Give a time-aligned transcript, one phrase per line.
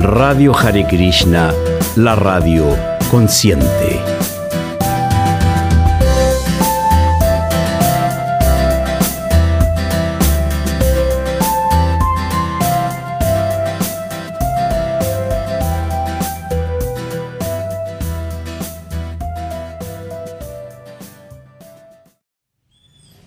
[0.00, 1.52] Radio Hare Krishna,
[1.96, 2.76] la radio
[3.10, 4.00] consciente.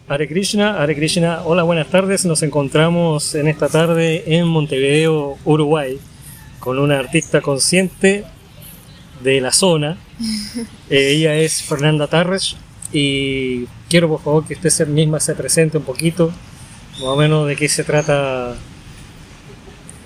[0.10, 2.26] Hare Krishna, Hare Krishna, hola, buenas tardes.
[2.26, 6.00] Nos encontramos en esta tarde en Montevideo, Uruguay,
[6.68, 8.26] con una artista consciente
[9.24, 9.96] de la zona.
[10.90, 12.56] Eh, ella es Fernanda Tarres
[12.94, 16.28] y quiero por favor que usted misma se presente un poquito,
[16.94, 18.56] más o menos de qué se trata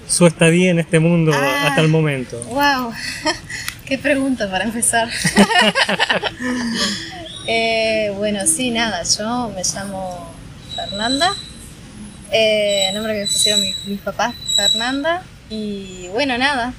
[0.07, 1.67] su estadía en este mundo Ah.
[1.69, 2.39] hasta el momento.
[2.49, 2.91] ¡Wow!
[3.85, 5.09] ¡Qué pregunta para empezar!
[7.47, 10.31] Eh, bueno, sí, nada, yo me llamo
[10.75, 11.33] Fernanda,
[12.31, 16.73] eh, nombre que me pusieron mi- mis papás, Fernanda, y bueno, nada,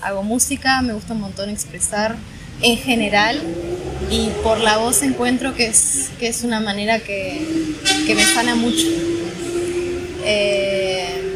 [0.00, 2.16] hago música, me gusta un montón expresar
[2.62, 3.40] en general
[4.10, 7.46] y por la voz encuentro que es, que es una manera que,
[8.06, 8.86] que me sana mucho.
[10.24, 11.26] Eh,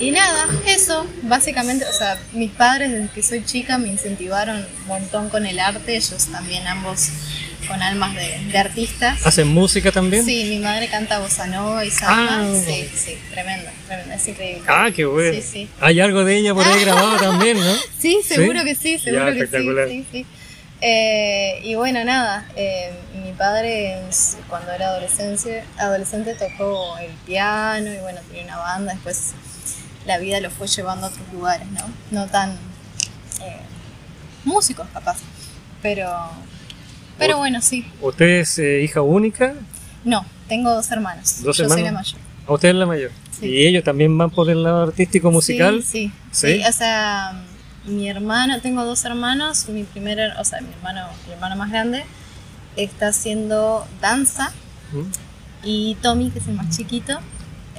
[0.00, 4.86] y nada, eso, básicamente, o sea, mis padres desde que soy chica me incentivaron un
[4.86, 7.10] montón con el arte, ellos también ambos
[7.70, 9.24] con almas de, de artistas.
[9.24, 10.24] ¿Hacen música también?
[10.24, 12.40] Sí, mi madre canta bossa nova y samba.
[12.40, 12.62] Ah.
[12.66, 14.64] Sí, sí, tremendo, tremendo, es increíble.
[14.66, 15.34] Ah, qué bueno.
[15.34, 15.68] Sí, sí.
[15.80, 17.72] Hay algo de ella por ahí grabado también, ¿no?
[17.96, 18.64] Sí, seguro ¿Sí?
[18.64, 19.88] que sí, seguro Ya, que sí, espectacular.
[19.88, 20.26] sí, sí.
[20.80, 22.90] Eh, y bueno, nada, eh,
[23.22, 23.98] mi padre
[24.48, 29.32] cuando era adolescente, adolescente tocó el piano y bueno, tenía una banda, después
[30.06, 31.84] la vida lo fue llevando a otros lugares, ¿no?
[32.10, 32.50] No tan
[33.42, 33.60] eh,
[34.44, 35.18] músicos capaz,
[35.82, 36.10] pero,
[37.20, 37.86] pero bueno, sí.
[38.00, 39.54] ¿Usted es eh, hija única?
[40.04, 42.18] No, tengo dos hermanos, ¿Dos yo soy la mayor.
[42.46, 43.12] ¿A usted es la mayor?
[43.38, 43.46] Sí.
[43.46, 45.82] ¿Y ellos también van por el lado artístico musical?
[45.84, 46.62] Sí, sí, ¿Sí?
[46.62, 47.44] sí, O sea,
[47.84, 49.68] mi hermano, tengo dos hermanos.
[49.68, 52.04] Mi primer, o sea, mi hermano, mi hermano más grande
[52.76, 54.52] está haciendo danza
[54.92, 55.02] ¿Mm?
[55.64, 57.18] y Tommy, que es el más chiquito,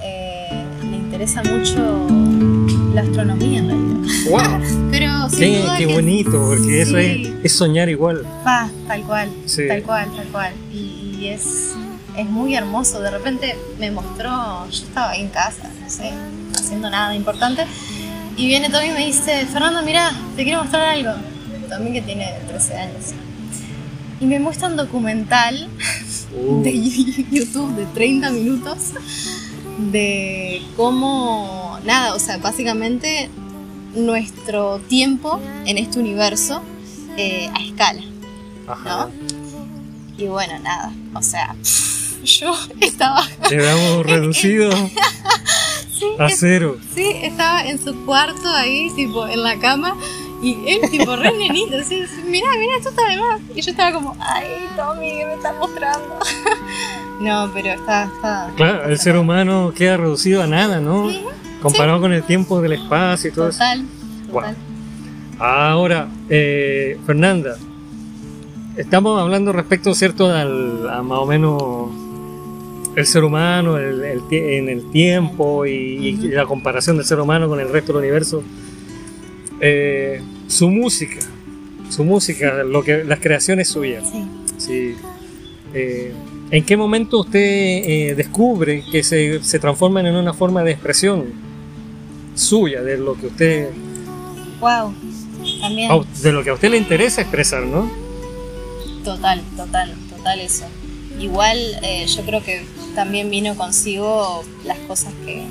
[0.04, 2.08] eh, le interesa mucho
[2.94, 4.30] la astronomía en realidad.
[4.30, 4.90] ¡Wow!
[4.92, 8.24] Pero sin Qué, duda qué que bonito, porque eso es, soñar igual.
[8.46, 9.68] Va, tal cual, Sí.
[9.68, 10.54] tal cual, tal cual.
[10.74, 11.74] Y, y es,
[12.18, 13.00] es muy hermoso.
[13.02, 14.30] De repente me mostró,
[14.70, 16.12] yo estaba ahí en casa, no sé,
[16.58, 17.64] haciendo nada importante.
[18.38, 21.12] Y viene Tommy y me dice, Fernando, mira, te quiero mostrar algo.
[21.70, 23.06] Tommy que tiene 13 años.
[24.20, 25.68] Y me muestra un documental
[26.34, 26.72] Uh, de
[27.30, 28.78] YouTube de 30 minutos
[29.90, 33.30] de cómo, nada, o sea, básicamente
[33.96, 36.62] nuestro tiempo en este universo
[37.18, 38.02] eh, a escala.
[38.68, 39.10] ajá.
[40.18, 41.56] Y bueno, nada, o sea,
[42.24, 44.76] yo estaba, Quedamos reducidos
[46.00, 46.78] sí, a cero.
[46.94, 49.96] sí, estaba en su cuarto ahí, tipo, en la cama,
[50.44, 53.40] y él, tipo, re nenito, así, mirá, mirá, esto está de más.
[53.56, 56.18] Y yo estaba como, ay, Tommy, ¿qué me estás mostrando?
[57.22, 58.52] No, pero está, está...
[58.56, 61.10] Claro, el ser humano queda reducido a nada, ¿no?
[61.10, 61.22] Sí,
[61.62, 63.60] Comparado con el tiempo del espacio y todo eso.
[63.60, 63.86] Total,
[64.30, 64.46] Guau.
[64.50, 64.56] total.
[65.40, 67.56] Ahora, eh, Fernanda,
[68.78, 71.64] estamos hablando respecto, ¿cierto?, al, a más o menos
[72.96, 77.60] el ser humano el- en el tiempo y, y la comparación del ser humano con
[77.60, 78.44] el resto del universo.
[79.60, 81.20] Eh, su música,
[81.90, 84.04] su música, lo que, las creaciones suyas.
[84.12, 84.26] Sí.
[84.58, 84.96] Sí.
[85.74, 86.12] Eh,
[86.52, 91.26] ¿En qué momento usted eh, descubre que se, se transforman en una forma de expresión
[92.36, 93.70] suya, de lo que usted,
[94.60, 94.94] Wow,
[95.62, 95.92] también.
[95.92, 97.90] a- de lo que a usted le interesa expresar, ¿no?
[99.04, 100.66] Total, total, total eso.
[101.20, 102.64] Igual eh, yo creo que
[102.96, 105.44] también vino consigo las cosas que,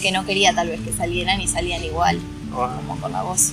[0.00, 2.18] que no quería tal vez que salieran y salían igual,
[2.52, 3.52] Ah, como con la voz.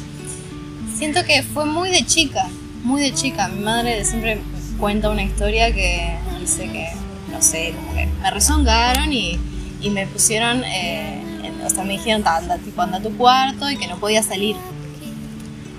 [0.97, 2.47] Siento que fue muy de chica,
[2.83, 3.47] muy de chica.
[3.49, 4.37] Mi madre siempre
[4.79, 6.87] cuenta una historia que dice que,
[7.31, 9.39] no sé, como que me rezongaron y,
[9.81, 13.15] y me pusieron, eh, en- o sea, me dijeron, "Ta, anda, tipo, anda a tu
[13.17, 14.55] cuarto y que no podía salir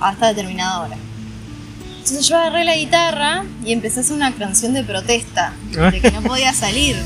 [0.00, 0.96] hasta determinada hora.
[1.98, 6.10] Entonces yo agarré la guitarra y empecé a hacer una canción de protesta, de que
[6.12, 6.96] no podía salir,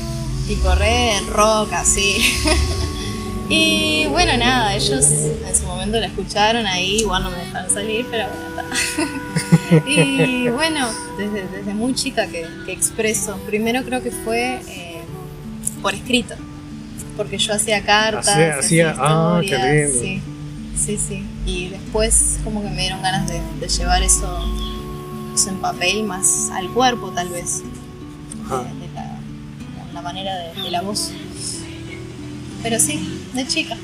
[0.47, 2.17] y correr rock así.
[3.49, 8.05] y bueno, nada, ellos en su momento la escucharon ahí, igual no me dejaron salir,
[8.11, 9.50] pero bueno, está.
[9.87, 10.87] y bueno,
[11.17, 13.37] desde, desde muy chica que, que expreso.
[13.45, 15.01] Primero creo que fue eh,
[15.81, 16.35] por escrito,
[17.17, 19.99] porque yo hacía cartas, Hacía- hacía- ah, qué lindo.
[20.01, 20.21] sí,
[20.77, 21.25] sí, sí.
[21.45, 24.39] Y después como que me dieron ganas de, de llevar eso,
[25.35, 27.61] eso en papel más al cuerpo tal vez,
[28.45, 28.63] ajá.
[28.63, 31.11] de, de la, manera de la voz.
[32.63, 33.75] Pero sí, de chica.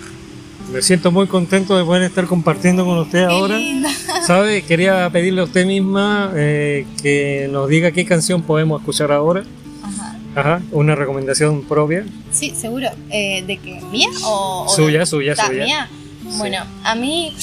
[0.72, 3.58] Me siento muy contento de poder estar compartiendo con usted ahora.
[4.26, 4.62] ¿Sabe?
[4.64, 9.44] Quería pedirle a usted misma eh, que nos diga qué canción podemos escuchar ahora.
[9.84, 10.16] Ajá.
[10.36, 12.06] Ajá, una recomendación propia.
[12.32, 12.90] Sí, seguro.
[13.10, 13.82] Eh, ¿De qué?
[13.92, 15.64] ¿Mía o, o Suya, de- suya, ¿Ta, suya.
[15.66, 15.90] mía?
[16.38, 17.34] Bueno, a mí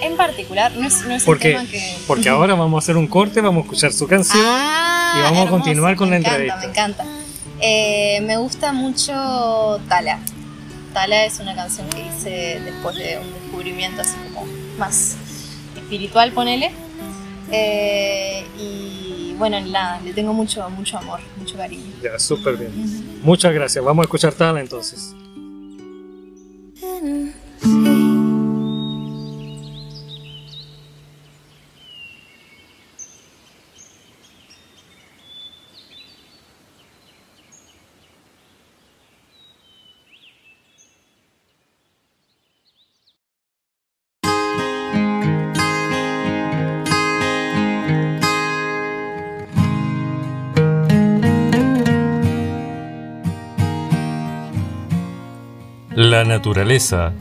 [0.00, 1.96] en particular no es, no es tema que...
[2.06, 4.44] porque ahora vamos a hacer un corte, vamos a escuchar su canción.
[4.46, 6.60] Ah, y vamos a continuar con la encanta, entrevista.
[6.60, 7.04] Me encanta.
[7.60, 10.20] Eh, me gusta mucho Tala.
[10.92, 14.46] Tala es una canción que hice después de un descubrimiento así como
[14.78, 15.16] más
[15.76, 16.72] espiritual, ponele.
[17.50, 21.92] Eh, y bueno, nada, le tengo mucho, mucho amor, mucho cariño.
[22.02, 23.22] Ya, súper bien.
[23.22, 23.84] Muchas gracias.
[23.84, 25.14] Vamos a escuchar Tala entonces.
[56.00, 57.12] La naturaleza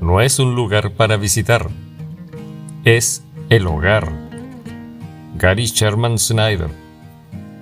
[0.00, 1.68] no es un lugar para visitar,
[2.84, 4.12] es el hogar.
[5.36, 6.70] Gary Sherman Snyder,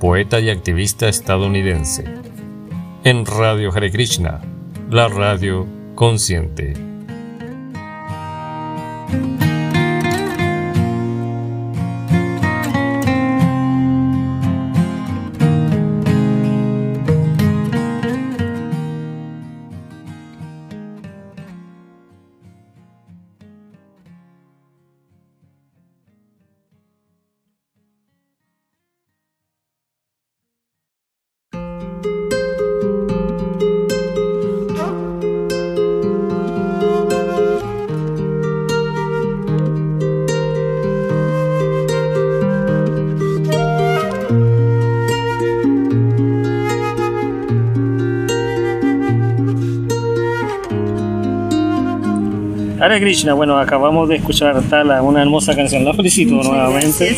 [0.00, 2.06] poeta y activista estadounidense.
[3.04, 4.40] En Radio Hare Krishna,
[4.88, 6.87] la radio consciente.
[52.88, 55.84] Hare Krishna, bueno, acabamos de escuchar Tala, una hermosa canción.
[55.84, 57.14] La felicito nuevamente.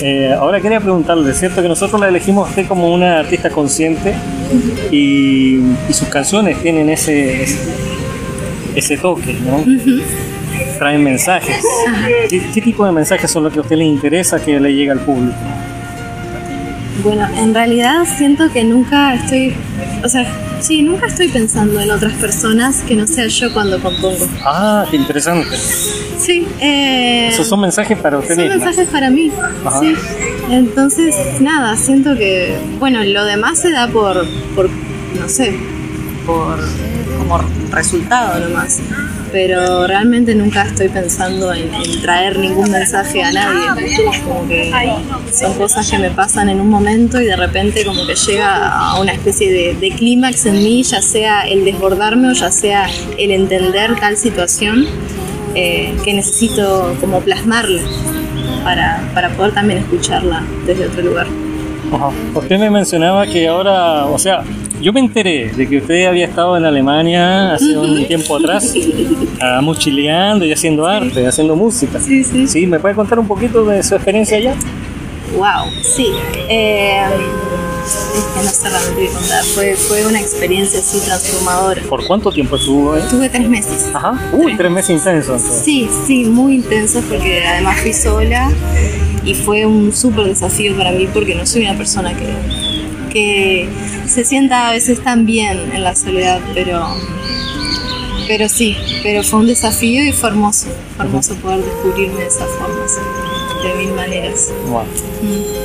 [0.00, 4.14] Eh, ahora quería preguntarle, ¿cierto que nosotros la elegimos a usted como una artista consciente
[4.92, 5.56] y,
[5.88, 7.58] y sus canciones tienen ese, ese,
[8.76, 9.64] ese toque, ¿no?
[10.78, 11.64] Traen mensajes.
[12.30, 14.92] ¿Qué, qué tipo de mensajes son los que a usted le interesa que le llegue
[14.92, 15.34] al público?
[17.02, 19.54] Bueno, en realidad siento que nunca estoy,
[20.04, 20.26] o sea,
[20.60, 24.28] sí, nunca estoy pensando en otras personas que no sea yo cuando compongo.
[24.44, 25.56] Ah, qué interesante.
[25.56, 29.30] Sí, eh, Esos son mensajes para usted son mensajes para mí.
[29.64, 29.80] Ajá.
[29.80, 29.94] Sí.
[30.50, 35.54] Entonces, nada, siento que, bueno, lo demás se da por, por no sé,
[36.24, 36.58] por
[37.18, 37.38] como
[37.70, 38.80] resultado nomás.
[39.34, 41.68] Pero realmente nunca estoy pensando en,
[42.00, 43.96] traer ningún mensaje a nadie.
[44.24, 44.72] Como que
[45.32, 49.00] son cosas que me pasan en un momento y de repente como que llega a
[49.00, 52.88] una especie de, de clímax en mí, ya sea el desbordarme o ya sea
[53.18, 54.86] el entender tal situación
[55.56, 57.82] eh, que necesito como plasmarla
[58.62, 61.26] para, para poder también escucharla desde otro lugar.
[61.92, 62.10] Ajá.
[62.36, 64.44] Usted me mencionaba que ahora, o sea,
[64.84, 68.74] yo me enteré de que usted había estado en Alemania hace un tiempo atrás,
[69.40, 71.98] ah, mochileando y haciendo arte, haciendo música.
[71.98, 72.46] Sí, sí.
[72.46, 74.54] Sí, ¿me puede contar un poquito de su experiencia allá?
[75.38, 76.08] Wow, sí.
[76.50, 77.00] Eh,
[77.82, 79.42] es que no sé realmente contar.
[79.44, 81.80] Fue, fue una experiencia así transformadora.
[81.88, 83.02] ¿Por cuánto tiempo estuvo ahí?
[83.08, 83.90] Tuve tres meses.
[83.94, 84.20] Ajá.
[84.34, 85.40] Uy, tres meses intensos.
[85.40, 88.52] Sí, sí, muy intenso porque además fui sola
[89.24, 92.26] y fue un súper desafío para mí porque no soy una persona que,
[93.14, 93.66] que
[94.06, 96.84] se sienta a veces tan bien en la soledad, pero,
[98.28, 100.66] pero sí, pero fue un desafío y fue hermoso,
[100.96, 102.98] fue hermoso poder descubrirme de esas formas,
[103.62, 104.52] de mil maneras.
[104.68, 104.82] Wow.
[105.22, 105.64] Mm.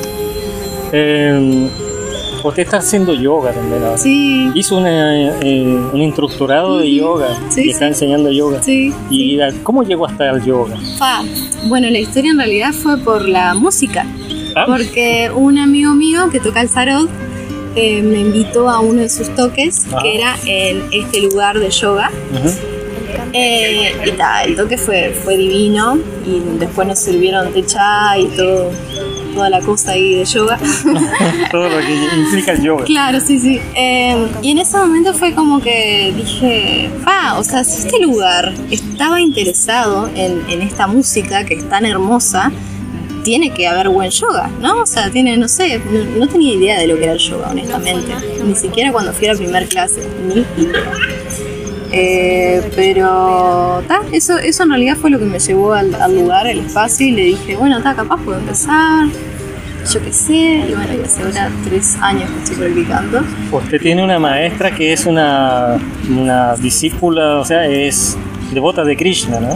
[0.91, 1.70] Eh,
[2.44, 3.98] usted está haciendo yoga también ahora.
[3.98, 7.89] Sí, Hizo una, eh, un instructorado de yoga Sí, y está sí.
[7.89, 8.62] enseñando yoga.
[8.63, 8.94] sí.
[9.10, 10.77] ¿Y eh, cómo llegó hasta el yoga?
[11.68, 14.06] Bueno, la historia en realidad fue por la música.
[14.56, 14.65] Ah.
[14.68, 17.08] Porque un amigo mío que toca el sarod
[17.75, 19.99] eh, me invitó a uno de sus toques, Ah.
[20.01, 22.11] que era en este lugar de yoga.
[23.33, 25.97] Eh, y ta, el toque fue, fue divino.
[26.25, 28.71] Y después nos sirvieron techa y todo,
[29.33, 30.57] toda la cosa ahí de yoga.
[31.51, 32.85] Todo lo que implica el yoga.
[32.85, 33.59] Claro, sí, sí.
[33.75, 38.53] Eh, y en ese momento fue como que dije, pa, o sea, si este lugar
[38.69, 42.51] estaba interesado en, en esta música que es tan hermosa,
[43.29, 44.81] tiene que haber buen yoga, ¿no?
[44.81, 47.51] O sea, tiene, no sé, no, no tenía idea de lo que era el yoga,
[47.51, 48.12] honestamente.
[48.43, 50.01] Ni siquiera cuando fui a la primera clase.
[50.27, 50.43] Ni.
[51.91, 56.48] Eh, pero ta, eso, eso en realidad fue lo que me llevó al, al lugar,
[56.48, 59.07] al espacio, y le dije, bueno, ta, capaz puedo empezar,
[59.93, 63.21] yo qué sé, y bueno, y hace ahora tres años que estoy practicando.
[63.51, 65.77] Usted tiene una maestra que es una,
[66.09, 68.17] una discípula, o sea, es
[68.53, 69.55] devota de Krishna, ¿no?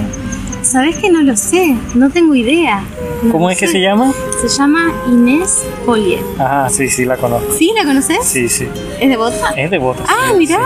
[0.74, 1.76] ¿Sabés que no lo sé?
[1.94, 2.84] No tengo idea.
[3.22, 3.74] No ¿Cómo es que sé.
[3.74, 4.12] se llama?
[4.42, 6.20] Se llama Inés Polier.
[6.40, 7.54] Ajá, sí, sí, la conozco.
[7.54, 7.72] ¿Sí?
[7.78, 8.18] ¿La conoces?
[8.26, 8.68] Sí, sí.
[9.00, 9.52] ¿Es devota?
[9.56, 10.04] Es devota.
[10.08, 10.58] Ah, sí, mirá.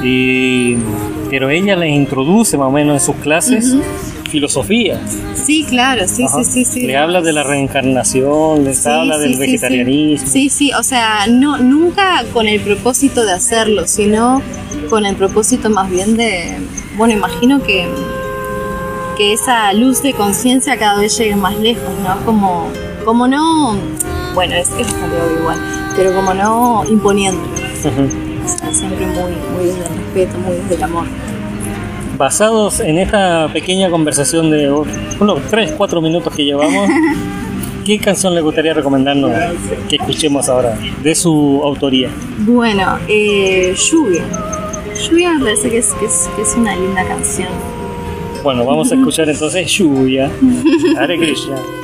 [0.00, 0.08] sí.
[0.08, 0.76] Y,
[1.28, 3.82] pero ella les introduce más o menos en sus clases Ujú.
[4.30, 4.98] filosofía.
[5.34, 6.42] Sí, claro, sí, Ajá.
[6.42, 6.86] sí, sí, sí.
[6.86, 10.26] Le habla de la reencarnación, les Sí, habla del vegetarianismo.
[10.26, 14.40] Sí, sí, o sea, no, nunca con el propósito de hacerlo, sino
[14.88, 16.56] con el propósito más bien de,
[16.96, 17.86] bueno, imagino que,
[19.16, 22.24] que esa luz de conciencia cada vez llegue más lejos, ¿no?
[22.24, 22.68] Como,
[23.04, 23.76] como no,
[24.34, 25.58] bueno, es, es bastante obvio igual,
[25.96, 28.44] pero como no imponiendo, Ujú.
[28.44, 31.04] o sea, siempre muy, muy desde el respeto, muy desde el amor.
[32.16, 36.88] Basados en esta pequeña conversación de unos 3, 4 minutos que llevamos,
[37.84, 39.32] ¿qué canción le gustaría recomendarnos
[39.88, 42.10] que escuchemos ahora de su autoría?
[42.38, 44.22] Bueno, eh, Lluvia.
[44.94, 47.48] Lluvia me parece que es, que es, que es una linda canción.
[48.42, 50.30] Bueno, vamos a escuchar entonces Lluvia,
[50.98, 51.81] Hare.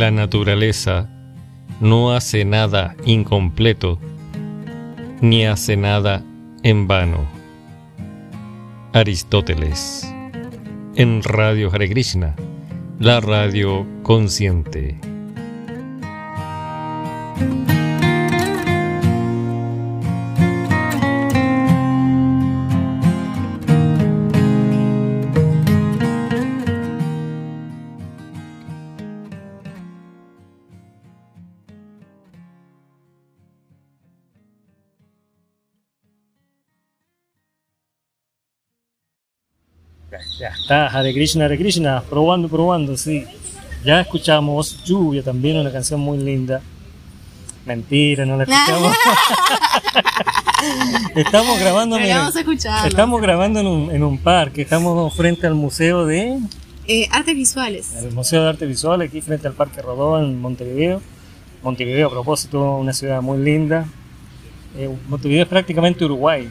[0.00, 1.10] La naturaleza
[1.78, 3.98] no hace nada incompleto,
[5.20, 6.24] ni hace nada
[6.62, 7.28] en vano.
[8.94, 10.10] Aristóteles.
[10.94, 12.34] En Radio Hare Krishna,
[12.98, 15.09] la radio consciente.
[40.38, 43.24] Ya está, Hare Krishna, Hare Krishna, probando, probando, sí.
[43.84, 46.60] Ya escuchamos Lluvia también, una canción muy linda.
[47.64, 48.96] Mentira, no la escuchamos.
[51.14, 55.54] estamos grabando, miren, vamos a estamos grabando en un, en un parque, estamos frente al
[55.54, 56.38] Museo de
[56.88, 57.94] Eh, artes visuales.
[57.94, 61.00] el Museo de Arte Visual, aquí frente al Parque Rodó en Montevideo.
[61.62, 63.86] Montevideo, a propósito, una ciudad muy linda.
[64.76, 66.50] Eh, Montevideo es prácticamente Uruguay.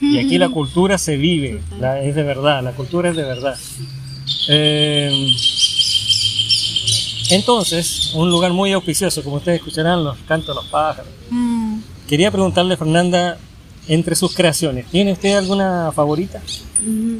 [0.00, 3.56] Y aquí la cultura se vive, la- es de verdad, la cultura es de verdad.
[4.48, 5.28] Eh,
[7.30, 11.10] entonces, un lugar muy auspicioso, como ustedes escucharán, los cantos de los pájaros.
[11.30, 11.78] Mm,
[12.08, 13.38] Quería preguntarle, Fernanda,
[13.86, 16.40] entre sus creaciones, ¿tiene usted alguna favorita?
[16.84, 17.16] mm.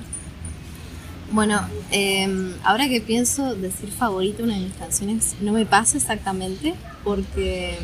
[1.32, 1.60] Bueno,
[1.92, 2.26] eh,
[2.64, 7.78] ahora que pienso decir favorita una de mis canciones, no me pasa exactamente porque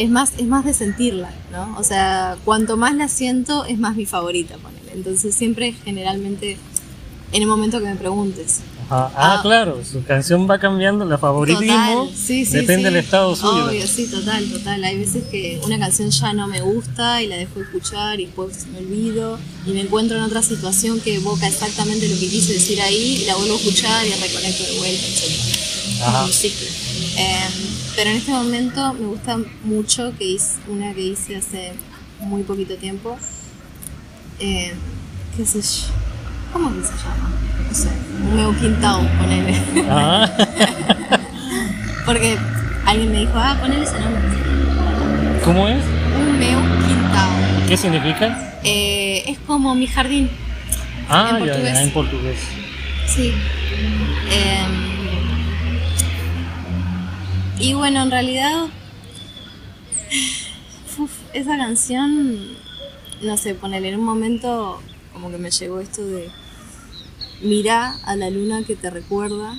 [0.00, 1.76] es más, es más de sentirla, ¿no?
[1.78, 4.92] O sea, cuanto más la siento, es más mi favorita, ponele.
[4.94, 6.56] Entonces siempre generalmente
[7.32, 8.62] en el momento que me preguntes.
[8.90, 9.12] Ajá.
[9.14, 9.42] Ah, Ah.
[9.42, 12.94] claro, su canción va cambiando, la favoritismo sí, sí, depende sí.
[12.94, 13.66] del estado suyo.
[13.66, 14.82] Obvio, sí, total, total.
[14.84, 18.26] Hay veces que una canción ya no me gusta y la dejo de escuchar y
[18.26, 22.52] después me olvido y me encuentro en otra situación que evoca exactamente lo que quise
[22.54, 26.02] decir ahí y la vuelvo a escuchar y reconecto de vuelta, etc.
[26.02, 26.20] Ajá.
[26.22, 26.66] Es un ciclo.
[27.16, 27.52] Em,
[27.96, 31.72] pero en este momento me gusta mucho que hice una que hice hace
[32.18, 33.16] muy poquito tiempo.
[34.40, 34.72] Em,
[35.36, 36.09] ¿Qué sé yo?
[36.52, 37.30] ¿Cómo que se llama?
[37.68, 37.88] No sé,
[38.22, 39.54] un meu quintao, ponele.
[39.88, 40.28] Ah,
[42.06, 42.36] Porque
[42.86, 44.22] alguien me dijo, ah, ponele ese nombre.
[45.44, 45.84] ¿Cómo es?
[46.16, 47.30] Un meu quintao.
[47.68, 48.58] ¿Qué significa?
[48.64, 50.28] Eh, es como mi jardín.
[51.08, 51.74] Ah, En ya, portugués.
[51.74, 52.38] ya, en portugués.
[53.06, 53.32] Sí.
[54.30, 54.90] Em,
[57.58, 58.64] y bueno, en realidad,
[60.98, 62.38] uf, esa canción,
[63.22, 64.80] no sé, ponerle en un momento
[65.12, 66.30] como que me llegó esto de
[67.42, 69.54] mira a la luna que te recuerda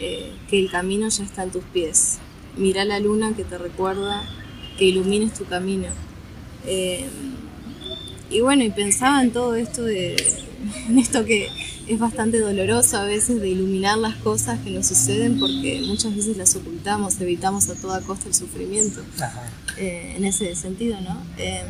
[0.00, 2.18] eh, que el camino ya está en tus pies.
[2.56, 4.22] Mira a la luna que te recuerda
[4.78, 5.88] que ilumines tu camino.
[6.66, 7.08] Em,
[8.30, 10.16] y bueno, y pensaba en todo esto de
[10.88, 11.48] en esto que,
[11.88, 16.36] es bastante doloroso a veces de iluminar las cosas que nos suceden porque muchas veces
[16.36, 19.00] las ocultamos, evitamos a toda costa el sufrimiento.
[19.78, 21.16] Eh, en ese sentido, ¿no?
[21.38, 21.62] Eh,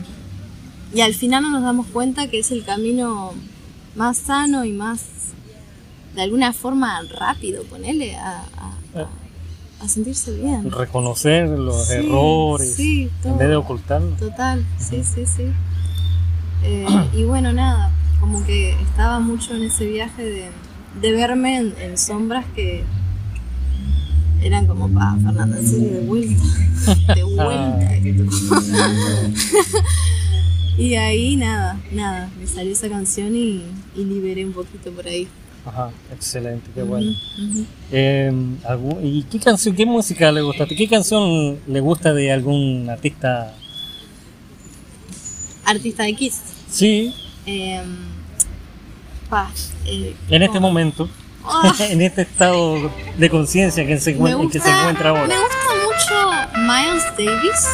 [0.92, 3.32] y al final no nos damos cuenta que es el camino
[3.98, 5.00] más sano y más,
[6.14, 9.04] de alguna forma, rápido, ponele a, a,
[9.84, 10.70] a sentirse bien.
[10.70, 13.32] Reconocer los Sí, errores sí, todo.
[13.32, 14.18] en vez de ocultarlos.
[14.18, 15.44] Total, sí, sí, sí.
[16.64, 17.90] Eh, y bueno, nada,
[18.20, 20.48] como que estaba mucho en ese viaje de,
[21.00, 22.84] de verme en, en sombras que
[24.42, 26.42] eran como, pa, Fernanda, en serio, de vuelta,
[27.14, 27.96] de vuelta.
[30.78, 33.62] y ahí nada, nada, me salió esa canción y,
[33.98, 35.28] y liberé un poquito por ahí.
[35.66, 37.10] Ajá, excelente, qué bueno.
[37.10, 37.64] Ujú.
[37.92, 38.32] Eh,
[38.64, 40.64] algún- ¿Y qué canción, qué música le gusta?
[40.66, 43.52] ¿Qué canción le gusta de algún artista?
[45.64, 46.40] Artista de Kiss.
[46.70, 47.14] Sí,
[47.46, 47.80] Eh,
[49.30, 49.50] pa,
[49.86, 51.08] eh, en este momento,
[51.44, 51.74] Ah.
[51.90, 55.34] en este estado de conciencia que, se Me en que se encuentra Me ahora.
[55.34, 57.68] gusta mucho Miles Davis.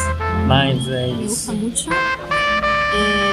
[0.47, 1.27] Miles Me Davis.
[1.29, 1.89] gusta mucho.
[1.91, 3.24] Eh,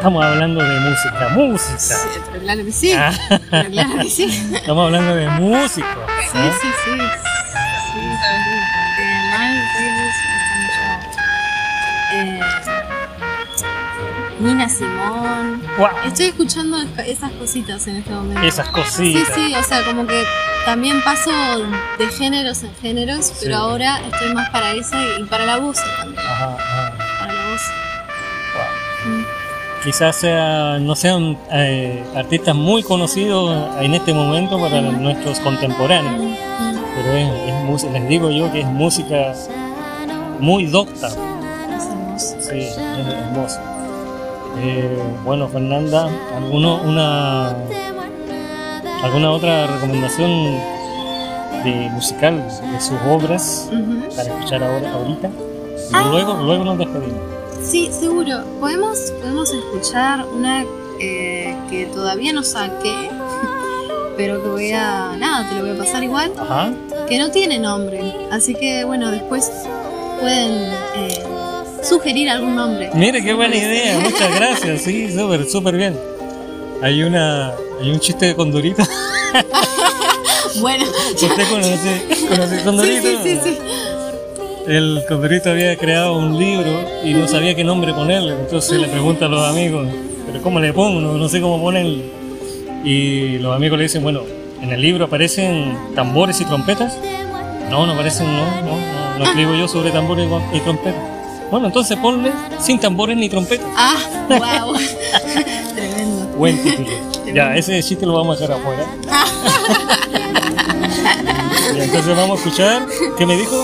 [0.00, 1.78] Estamos hablando de música, música.
[1.78, 2.92] sí, claro que sí.
[2.94, 3.12] Ah,
[3.70, 4.30] claro que sí.
[4.30, 5.90] Sí, estamos hablando de músicos.
[6.32, 6.68] sí, sí.
[6.84, 7.00] Sí.
[12.12, 12.40] Eh.
[12.40, 12.40] Eh,
[14.40, 15.62] Nina Simón.
[15.76, 18.42] Guau, Estoy escuchando esas cositas en este momento.
[18.42, 19.34] Esas Sí, cositas.
[19.34, 20.24] sí, o sea, como que
[20.64, 21.30] también paso
[21.98, 23.60] de géneros en géneros, pero Sí.
[23.62, 26.18] ahora estoy más para esa y para la voz también.
[26.26, 26.79] Ajá, ajá.
[29.90, 36.36] Quizás sea, no sean eh, artistas muy conocidos en este momento para nuestros contemporáneos,
[36.94, 39.32] pero es, es música, les digo yo que es música
[40.38, 41.10] muy docta,
[42.16, 43.58] sí, es hermoso.
[44.60, 47.48] Eh, bueno, Fernanda, ¿alguno, una,
[49.02, 50.30] ¿alguna otra recomendación
[51.64, 53.68] de musical de sus obras
[54.16, 55.26] para escuchar ahora, ahorita?
[55.26, 56.06] Y Ah.
[56.12, 57.39] luego, luego nos despedimos.
[57.62, 58.44] Sí, seguro.
[58.58, 60.64] Podemos, podemos escuchar una
[60.98, 63.10] eh, que todavía no saqué,
[64.16, 65.14] pero que voy a.
[65.18, 66.32] Nada, te lo voy a pasar igual.
[66.38, 66.72] Ajá.
[67.08, 68.00] Que no tiene nombre.
[68.30, 69.50] Así que, bueno, después
[70.20, 71.22] pueden eh,
[71.82, 72.90] sugerir algún nombre.
[72.94, 75.98] Mire, qué buena idea, muchas gracias, sí, súper, súper bien.
[76.82, 77.48] Hay una,
[77.80, 78.82] hay un chiste de Condorito.
[80.60, 83.02] Bueno, ¿Usted conoce, conoce sí, Condorito?
[83.02, 83.58] sí, sí, sí.
[84.66, 86.70] El Condorito había creado un libro
[87.02, 89.88] y no sabía qué nombre ponerle, entonces le pregunta a los amigos,
[90.26, 91.00] pero ¿cómo le pongo?
[91.00, 92.04] No, no sé cómo ponerle.
[92.84, 94.22] Y los amigos le dicen, bueno,
[94.60, 96.96] en el libro aparecen tambores y trompetas.
[97.70, 101.02] No, no aparecen, no, no, no, no escribo yo sobre tambores y y trompetas.
[101.50, 103.66] Bueno, entonces ponle sin tambores ni trompetas.
[103.76, 103.96] Ah,
[104.28, 104.76] wow.
[105.74, 106.26] Tremendo.
[106.36, 106.88] Buen título.
[107.34, 108.86] Ya, ese chiste lo vamos a dejar afuera.
[111.76, 112.86] y entonces vamos a escuchar.
[113.18, 113.56] ¿Qué me dijo?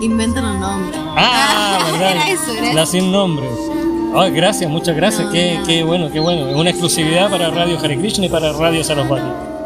[0.00, 0.98] Inventan un nombre.
[1.16, 2.10] Ah, verdad.
[2.12, 3.46] Era eso, era La sin nombre.
[4.14, 5.28] Ah, gracias, muchas gracias.
[5.30, 6.48] Qué, qué bueno, qué bueno.
[6.48, 9.57] Es una exclusividad para Radio Hare Krishna y para Radio Sarasvati.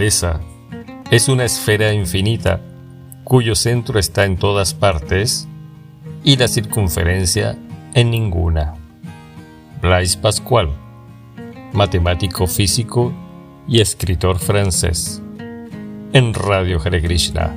[0.00, 2.60] Es una esfera infinita
[3.24, 5.48] cuyo centro está en todas partes
[6.22, 7.58] y la circunferencia
[7.94, 8.74] en ninguna.
[9.82, 10.70] Blaise Pascual,
[11.72, 13.12] matemático físico
[13.66, 15.20] y escritor francés.
[16.12, 17.52] En Radio Hare Krishna,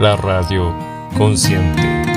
[0.00, 0.74] la radio
[1.16, 2.09] consciente.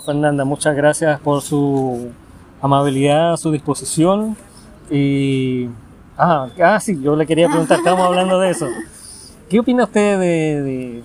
[0.00, 2.08] Bueno, Fernanda, muchas gracias por su
[2.62, 4.34] amabilidad, su disposición.
[4.90, 5.68] Y.
[6.16, 8.66] Ah, ah, sí, yo le quería preguntar, estamos hablando de eso.
[9.50, 11.02] ¿Qué opina usted de, de,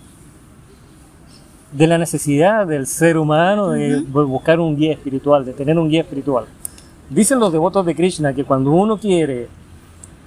[1.73, 5.89] de la necesidad del ser humano de bu- buscar un guía espiritual, de tener un
[5.89, 6.45] guía espiritual?
[7.09, 9.47] Dicen los devotos de Krishna que cuando uno quiere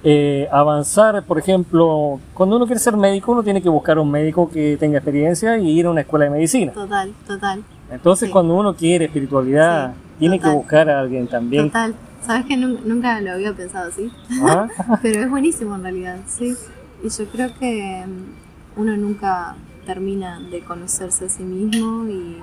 [0.05, 4.51] eh, avanzar, por ejemplo, cuando uno quiere ser médico, uno tiene que buscar un médico
[4.51, 6.73] que tenga experiencia y ir a una escuela de medicina.
[6.73, 7.63] Total, total.
[7.91, 8.33] Entonces, Sí.
[8.33, 11.67] cuando uno quiere espiritualidad Tiene que buscar a alguien también.
[11.69, 11.95] Total.
[12.27, 14.11] Sabes que nun- nunca lo había pensado así.
[14.43, 14.67] Ah,
[15.03, 16.57] Pero es buenísimo en realidad, sí.
[17.05, 19.55] Y yo creo que mm, uno nunca
[19.87, 22.39] termina de conocerse a sí mismo y,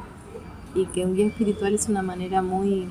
[0.74, 2.88] y que un guía espiritual es una manera muy,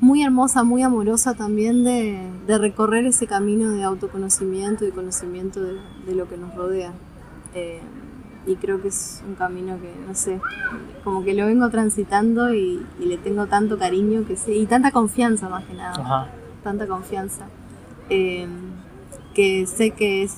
[0.00, 5.72] muy hermosa, muy amorosa también de, de recorrer ese camino de autoconocimiento y conocimiento de,
[6.06, 6.92] de lo que nos rodea.
[7.54, 7.80] Eh,
[8.46, 10.40] y creo que es un camino que, no sé,
[11.04, 14.90] como que lo vengo transitando y, y le tengo tanto cariño que sí, y tanta
[14.90, 16.28] confianza más que nada ajá.
[16.64, 17.44] tanta confianza
[18.10, 18.46] eh,
[19.34, 20.34] que sé que es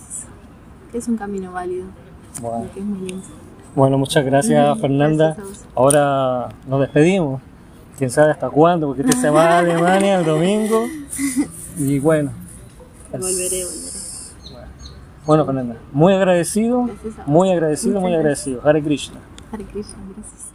[0.92, 1.86] que es un camino válido
[2.40, 2.66] Bueno.
[2.66, 3.24] y que es muy lindo.
[3.74, 5.34] Bueno, muchas gracias Fernanda.
[5.36, 5.66] gracias.
[5.74, 7.40] Ahora nos despedimos.
[7.98, 10.84] Quién sabe hasta cuándo, porque usted se va a Alemania el domingo.
[11.76, 12.30] Y bueno.
[13.10, 13.93] Volveré, volveré.
[15.26, 16.87] Bueno, Fernanda, muy agradecido,
[17.24, 18.60] muy agradecido, muy agradecido.
[18.62, 19.20] Hare Krishna.
[19.52, 20.50] Hare Krishna, gracias.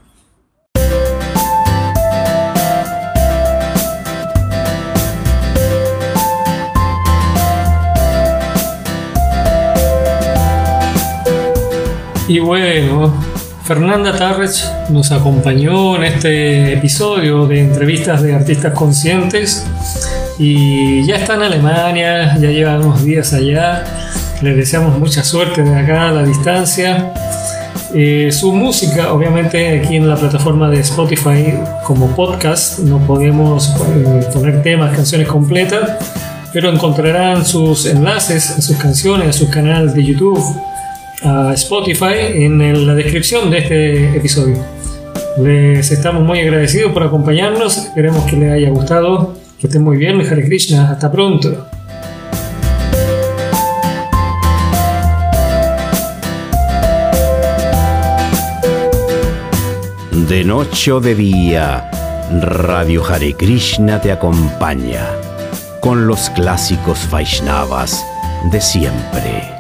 [12.28, 13.12] Y bueno,
[13.64, 14.52] Fernanda Tarrech
[14.92, 19.66] nos acompañó en este episodio de entrevistas de artistas conscientes
[20.38, 23.84] y ya está en Alemania, ya lleva unos días allá.
[24.42, 27.14] Le deseamos mucha suerte de acá a la distancia.
[27.94, 31.54] Eh, su música, obviamente aquí en la plataforma de Spotify
[31.86, 35.98] como podcast, no podemos eh, poner temas, canciones completas,
[36.54, 40.42] pero encontrarán sus enlaces a sus canciones, a su canal de YouTube,
[41.24, 44.58] a Spotify en el- la descripción de este episodio.
[45.42, 50.22] Les estamos muy agradecidos por acompañarnos, esperemos que les haya gustado, que estén muy bien,
[50.22, 51.66] Hare Krishna, hasta pronto.
[60.30, 61.90] De noche o de día,
[62.40, 65.08] Radio Hare Krishna te acompaña
[65.82, 68.06] con los clásicos Vaishnavas
[68.52, 69.59] de siempre.